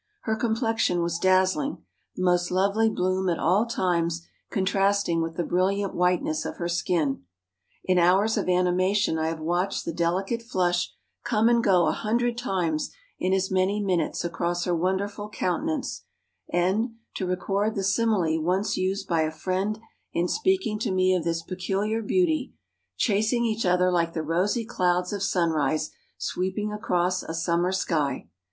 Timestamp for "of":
6.43-6.57, 8.35-8.49, 21.13-21.23, 25.13-25.21